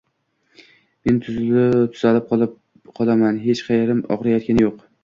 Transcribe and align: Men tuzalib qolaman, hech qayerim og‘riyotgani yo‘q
Men 1.09 1.19
tuzalib 1.27 2.35
qolaman, 2.97 3.43
hech 3.47 3.65
qayerim 3.71 4.07
og‘riyotgani 4.19 4.69
yo‘q 4.69 4.85